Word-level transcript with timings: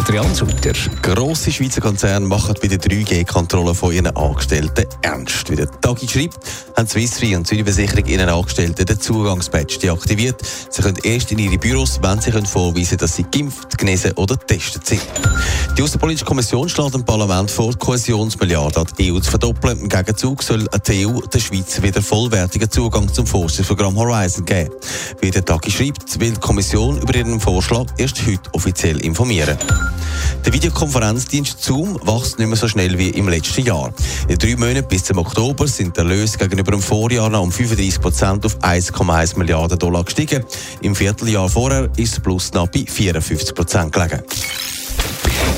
Adrian 0.00 0.34
Sutter. 0.34 0.72
Grosse 1.02 1.52
Schweizer 1.52 1.82
Konzerne 1.82 2.26
machen 2.26 2.54
bei 2.62 2.68
der 2.68 2.78
3G-Kontrolle 2.78 3.74
von 3.74 3.92
ihren 3.92 4.06
Angestellten 4.16 4.86
ernst. 5.02 5.50
Wie 5.50 5.56
der 5.56 5.70
Tagi 5.82 6.08
schreibt, 6.08 6.38
haben 6.74 6.88
Swiss 6.88 7.20
Re 7.20 7.36
und 7.36 7.46
Zürich 7.46 8.08
ihren 8.08 8.28
Angestellten 8.30 8.86
den 8.86 8.98
Zugangsbadge 8.98 9.78
deaktiviert. 9.78 10.40
Sie 10.70 10.80
können 10.80 10.96
erst 11.02 11.32
in 11.32 11.38
ihre 11.38 11.58
Büros, 11.58 12.00
wenn 12.00 12.18
sie 12.18 12.30
können 12.30 12.46
vorweisen 12.46 12.96
dass 12.96 13.16
sie 13.16 13.24
geimpft, 13.24 13.76
genesen 13.76 14.12
oder 14.12 14.36
getestet 14.36 14.86
sind. 14.86 15.02
Die 15.76 15.82
Außenpolitische 15.82 16.24
Kommission 16.24 16.70
schlägt 16.70 16.94
dem 16.94 17.04
Parlament 17.04 17.50
vor, 17.50 17.72
die 17.72 17.78
Kohäsionsmilliarde 17.78 18.80
an 18.80 18.86
die 18.98 19.12
EU 19.12 19.20
zu 19.20 19.30
verdoppeln. 19.30 19.80
Im 19.80 19.88
Gegenzug 19.90 20.42
soll 20.42 20.66
die 20.88 21.06
EU 21.06 21.20
der 21.20 21.38
Schweiz 21.40 21.80
wieder 21.82 22.00
vollwertigen 22.00 22.70
Zugang 22.70 23.12
zum 23.12 23.26
Forschungsprogramm 23.26 23.96
Horizon 23.96 24.46
geben. 24.46 24.72
Wie 25.20 25.30
der 25.30 25.44
Tagi 25.44 25.70
schreibt, 25.70 26.18
will 26.18 26.32
die 26.32 26.40
Kommission 26.40 26.98
über 27.02 27.14
ihren 27.14 27.38
Vorschlag 27.38 27.86
erst 27.98 28.26
heute 28.26 28.48
offiziell 28.54 28.98
informieren. 29.04 29.58
Der 30.44 30.54
Videokonferenzdienst 30.54 31.62
Zoom 31.62 31.96
wächst 32.06 32.38
nicht 32.38 32.48
mehr 32.48 32.56
so 32.56 32.66
schnell 32.66 32.96
wie 32.98 33.10
im 33.10 33.28
letzten 33.28 33.64
Jahr. 33.64 33.92
In 34.26 34.38
drei 34.38 34.56
Monaten 34.56 34.88
bis 34.88 35.04
zum 35.04 35.18
Oktober 35.18 35.68
sind 35.68 35.96
die 35.96 36.00
Erlöse 36.00 36.38
gegenüber 36.38 36.72
dem 36.72 36.80
Vorjahr 36.80 37.28
noch 37.28 37.42
um 37.42 37.52
35 37.52 38.00
Prozent 38.00 38.46
auf 38.46 38.58
1,1 38.60 39.38
Milliarden 39.38 39.78
Dollar 39.78 40.04
gestiegen. 40.04 40.44
Im 40.80 40.94
Vierteljahr 40.94 41.48
vorher 41.48 41.90
ist 41.96 42.14
das 42.14 42.20
Plus 42.20 42.52
noch 42.52 42.68
bei 42.68 42.84
54 42.86 43.54
Prozent 43.54 43.92
gelegen. 43.92 44.22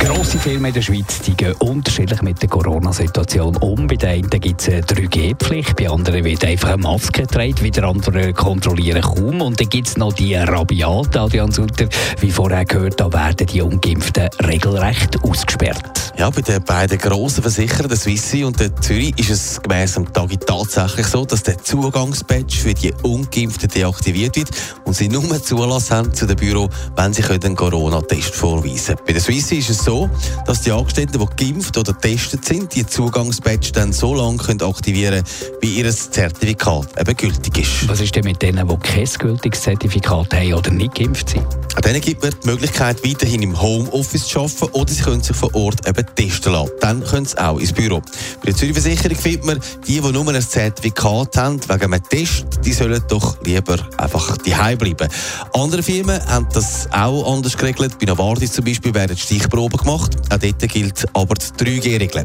Grosse 0.00 0.38
Firmen 0.38 0.66
in 0.66 0.74
der 0.74 0.80
Schweiz 0.80 1.20
die 1.26 1.34
gehen 1.34 1.52
unterschiedlich 1.58 2.22
mit 2.22 2.40
der 2.40 2.48
Corona-Situation 2.48 3.56
um. 3.58 3.86
Bei 3.86 3.96
den 3.96 4.08
einen 4.08 4.30
gibt 4.30 4.62
es 4.62 4.68
eine 4.68 4.80
3G-Pflicht, 4.80 5.76
bei 5.76 5.90
anderen 5.90 6.24
wird 6.24 6.42
einfach 6.44 6.70
eine 6.70 6.78
Maske 6.78 7.22
getragen, 7.22 7.60
wieder 7.60 7.84
andere 7.84 8.32
kontrollieren 8.32 9.02
kaum. 9.02 9.42
Und 9.42 9.60
dann 9.60 9.68
gibt 9.68 9.88
es 9.88 9.96
noch 9.98 10.14
die 10.14 10.34
Rabiate, 10.34 11.20
Adrian 11.20 11.52
Sutter, 11.52 11.86
wie 12.20 12.30
vorher 12.30 12.64
gehört, 12.64 12.98
da 12.98 13.12
werden 13.12 13.46
die 13.46 13.60
Ungeimpften 13.60 14.30
regelrecht 14.42 15.22
ausgesperrt. 15.22 16.00
Ja, 16.20 16.28
bei 16.28 16.42
den 16.42 16.62
beiden 16.62 16.98
grossen 16.98 17.42
Versicherern, 17.42 17.88
der 17.88 17.96
Swissi 17.96 18.44
und 18.44 18.60
der 18.60 18.74
Zürich, 18.76 19.18
ist 19.18 19.30
es 19.30 19.62
gemäss 19.62 19.94
dem 19.94 20.12
Tagi 20.12 20.36
tatsächlich 20.36 21.06
so, 21.06 21.24
dass 21.24 21.42
der 21.42 21.56
Zugangsbadge 21.62 22.56
für 22.56 22.74
die 22.74 22.92
Ungeimpften 23.02 23.70
deaktiviert 23.70 24.36
wird 24.36 24.50
und 24.84 24.94
sie 24.94 25.08
nur 25.08 25.42
Zulass 25.42 25.90
haben 25.90 26.12
zu 26.12 26.26
dem 26.26 26.36
Büro, 26.36 26.68
wenn 26.96 27.14
sie 27.14 27.24
einen 27.24 27.56
Corona-Test 27.56 28.34
vorweisen 28.34 28.96
können. 28.96 29.06
Bei 29.06 29.12
der 29.14 29.22
Swissi 29.22 29.56
ist 29.56 29.70
es 29.70 29.78
so, 29.90 30.08
dass 30.46 30.60
die 30.60 30.70
Angestellten, 30.70 31.18
die 31.18 31.44
geimpft 31.44 31.76
oder 31.76 31.92
getestet 31.92 32.44
sind, 32.44 32.72
die 32.76 32.86
Zugangsbadge 32.86 33.72
dann 33.72 33.92
so 33.92 34.14
lange 34.14 34.36
können 34.36 34.62
aktivieren 34.62 35.24
können, 35.24 35.58
wie 35.62 35.80
ihr 35.80 35.90
Zertifikat 35.90 36.86
eben 36.96 37.16
gültig 37.16 37.58
ist. 37.58 37.88
Was 37.88 38.00
ist 38.00 38.14
denn 38.14 38.22
mit 38.22 38.40
denen, 38.40 38.68
die 38.68 38.76
kein 38.76 39.08
gültiges 39.18 39.62
Zertifikat 39.62 40.32
haben 40.32 40.54
oder 40.54 40.70
nicht 40.70 40.94
geimpft 40.94 41.30
sind? 41.30 41.44
An 41.74 41.82
denen 41.82 42.00
gibt 42.00 42.22
man 42.22 42.32
die 42.40 42.46
Möglichkeit, 42.46 43.04
weiterhin 43.04 43.42
im 43.42 43.60
Homeoffice 43.60 44.28
zu 44.28 44.40
arbeiten 44.40 44.64
oder 44.72 44.92
sie 44.92 45.02
können 45.02 45.22
sich 45.22 45.36
vor 45.36 45.52
Ort 45.56 45.88
eben 45.88 46.06
testen 46.14 46.52
lassen. 46.52 46.70
Dann 46.80 47.04
können 47.04 47.26
sie 47.26 47.38
auch 47.38 47.58
ins 47.58 47.72
Büro. 47.72 48.00
Bei 48.00 48.46
der 48.46 48.56
Zürich 48.56 48.74
Versicherung 48.74 49.16
findet 49.16 49.44
man, 49.44 49.60
die, 49.88 50.00
die 50.00 50.12
nur 50.12 50.28
ein 50.28 50.40
Zertifikat 50.40 51.36
haben 51.36 51.60
wegen 51.68 51.92
einem 51.92 52.08
Test, 52.08 52.46
die 52.64 52.72
sollen 52.72 53.02
doch 53.08 53.42
lieber 53.42 53.78
einfach 53.98 54.36
daheim 54.38 54.78
bleiben. 54.78 55.08
Andere 55.52 55.82
Firmen 55.82 56.24
haben 56.26 56.46
das 56.52 56.88
auch 56.92 57.34
anders 57.34 57.56
geregelt. 57.56 57.98
Bei 57.98 58.06
Novartis 58.06 58.52
zum 58.52 58.64
Beispiel 58.64 58.94
werden 58.94 59.16
Stichproben 59.16 59.79
gemacht. 59.80 60.16
Auch 60.30 60.38
dort 60.38 60.68
gilt 60.68 61.06
aber 61.14 61.34
die 61.34 61.64
3G-Regel. 61.64 62.24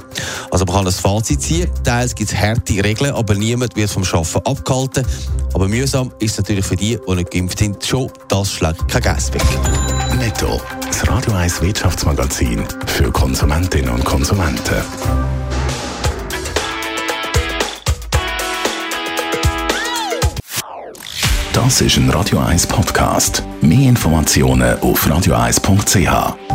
Also 0.51 0.65
man 0.65 0.75
kann 0.75 0.87
ein 0.87 0.93
Fazit 0.93 1.41
ziehen. 1.41 1.69
Teils 1.83 2.15
gibt 2.15 2.31
es 2.31 2.37
harte 2.37 2.83
Regeln, 2.83 3.13
aber 3.13 3.35
niemand 3.35 3.75
wird 3.75 3.89
vom 3.89 4.03
Arbeiten 4.03 4.45
abgehalten. 4.45 5.05
Aber 5.53 5.67
mühsam 5.67 6.11
ist 6.19 6.31
es 6.31 6.37
natürlich 6.37 6.65
für 6.65 6.75
die, 6.75 6.99
die 7.07 7.15
nicht 7.15 7.31
geimpft 7.31 7.59
sind, 7.59 7.83
schon. 7.85 8.11
Das 8.27 8.51
schlägt 8.51 8.87
kein 8.87 9.01
Gas 9.01 9.33
weg. 9.33 9.43
Netto, 10.17 10.61
das 10.87 11.07
Radio 11.07 11.33
1 11.33 11.61
Wirtschaftsmagazin 11.61 12.63
für 12.85 13.11
Konsumentinnen 13.11 13.89
und 13.89 14.05
Konsumenten. 14.05 14.83
Das 21.55 21.79
ist 21.79 21.95
ein 21.95 22.09
Radio 22.09 22.39
1 22.39 22.67
Podcast. 22.67 23.41
Mehr 23.61 23.87
Informationen 23.89 24.77
auf 24.81 25.07
radio1.ch. 25.07 26.54